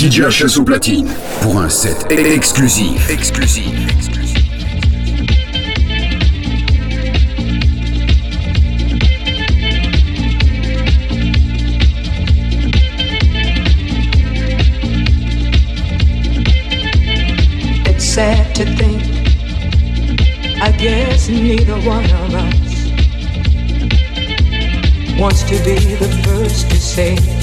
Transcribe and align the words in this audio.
DJ 0.00 0.22
HS 0.22 0.56
au 0.56 0.62
platine 0.62 1.06
pour 1.42 1.60
un 1.60 1.68
set 1.68 2.06
exclusif. 2.10 3.10
Exclusif. 3.10 3.66
It's 17.84 18.02
sad 18.02 18.54
to 18.54 18.64
think. 18.76 19.02
I 20.62 20.72
guess 20.78 21.28
neither 21.28 21.74
one 21.86 22.06
of 22.06 22.34
us 22.34 22.88
wants 25.20 25.42
to 25.42 25.56
be 25.62 25.76
the 25.96 26.08
first 26.24 26.70
to 26.70 26.76
say. 26.76 27.39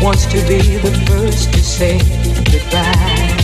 Wants 0.00 0.26
to 0.26 0.36
be 0.46 0.76
the 0.78 0.92
first 1.08 1.52
to 1.52 1.62
say 1.62 1.98
goodbye. 2.50 3.34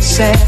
Sad 0.00 0.47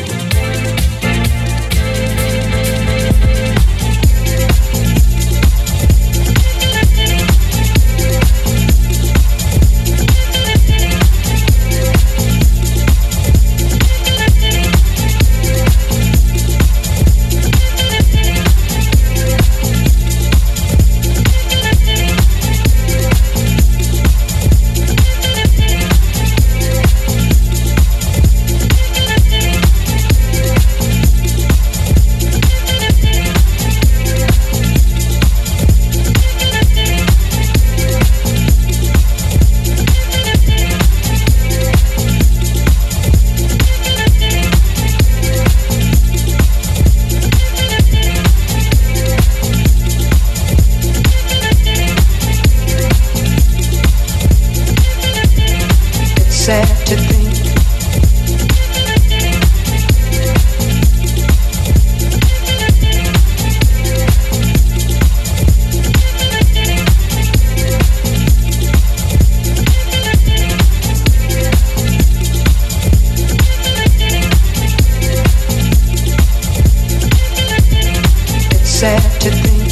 Sad 78.81 79.21
to 79.21 79.29
think. 79.29 79.71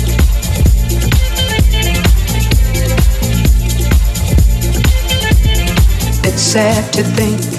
It's 6.23 6.39
sad 6.39 6.93
to 6.93 7.03
think. 7.03 7.58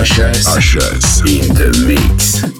Ushers, 0.00 0.46
Ushers 0.46 1.20
in 1.26 1.54
the 1.54 1.84
mix. 1.86 2.59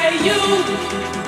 Losing, 0.00 0.24
you're 0.24 1.19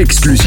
exclusif. 0.00 0.39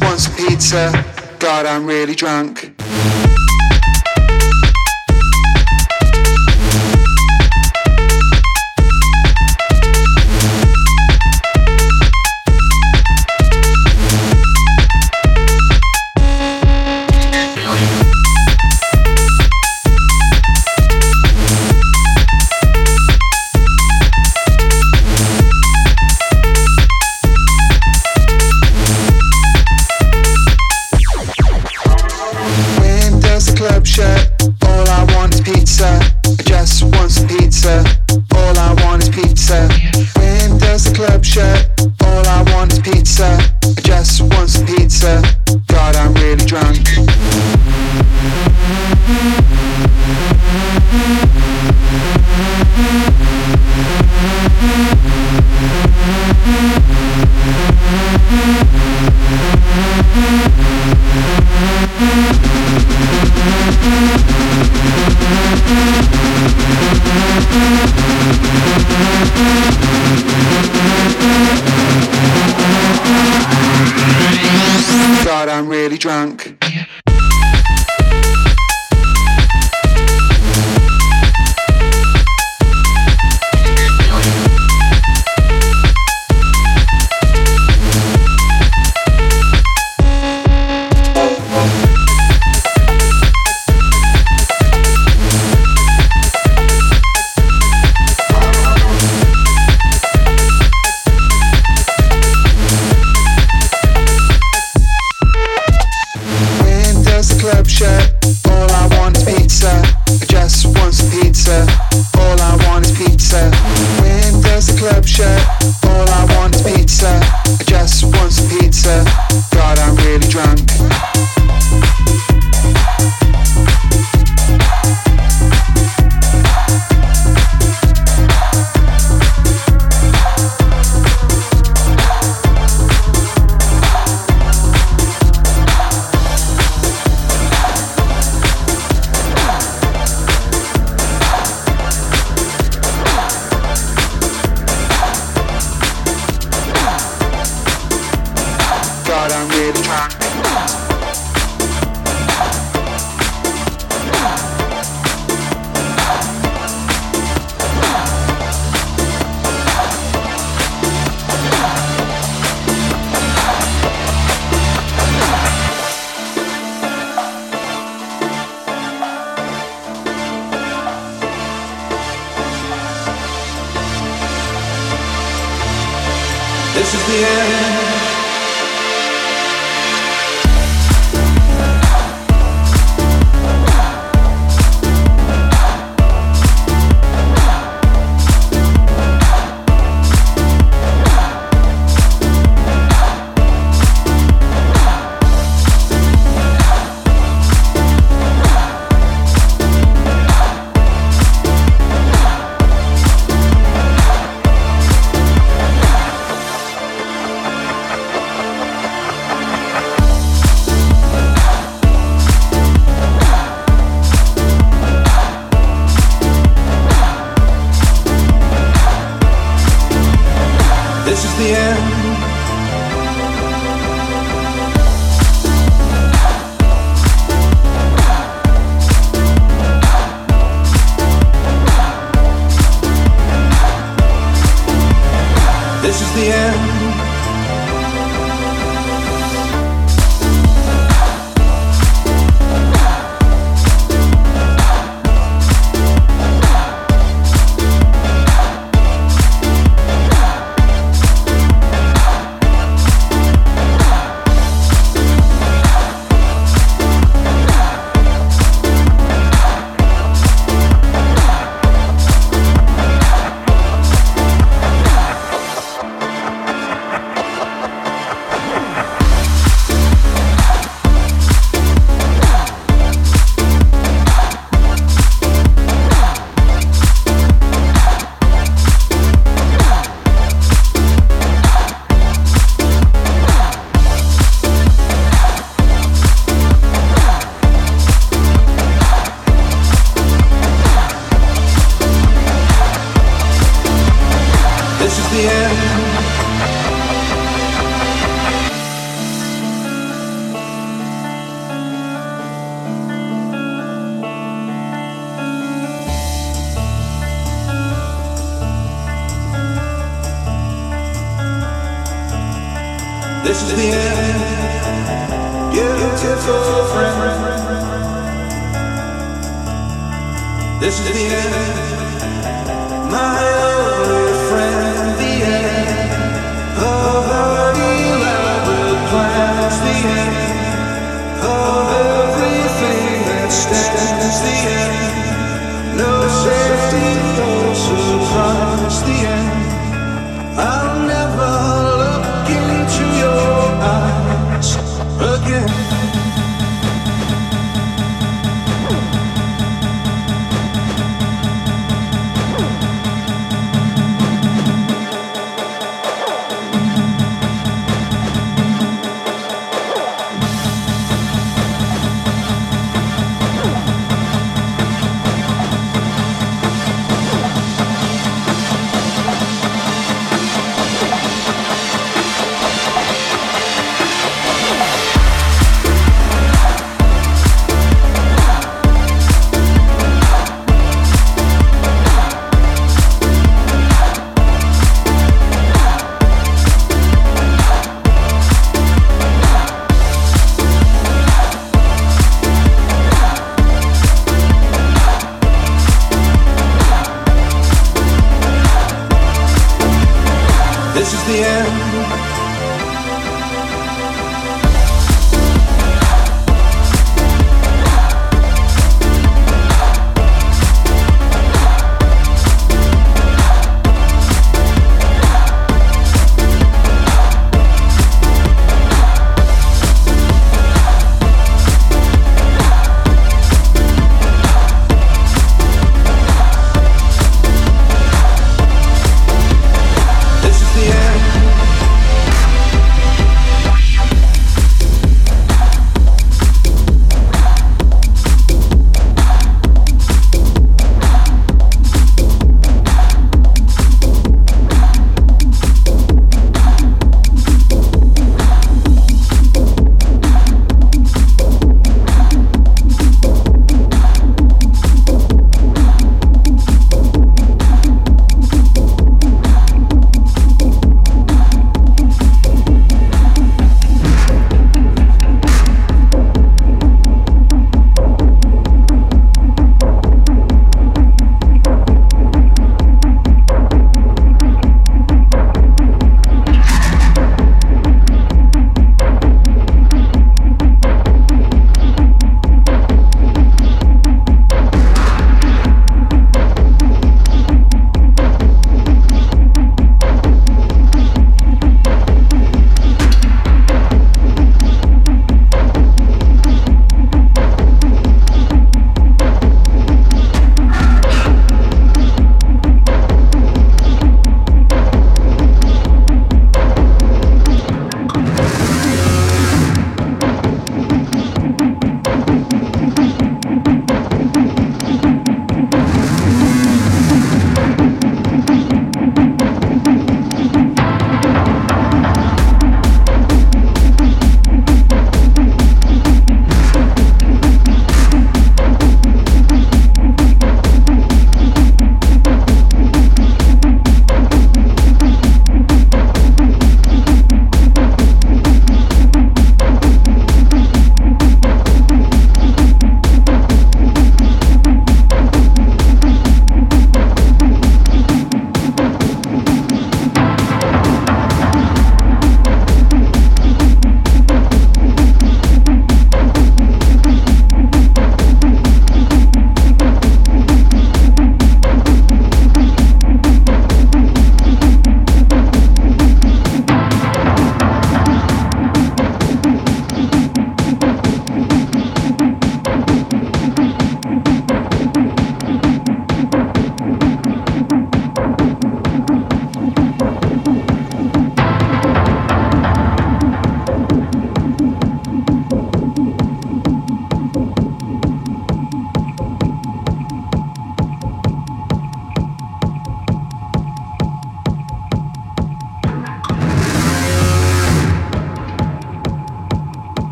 Just 0.00 0.10
want 0.10 0.20
some 0.20 0.48
pizza. 0.48 1.04
God, 1.38 1.66
I'm 1.66 1.86
really 1.86 2.14
drunk. 2.14 2.72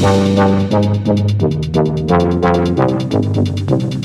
Thank 0.00 0.30
you. 3.94 3.99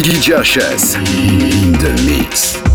Josh's 0.00 0.94
in 0.94 1.72
the 1.72 1.92
mix. 2.06 2.71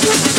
Yes. 0.00 0.37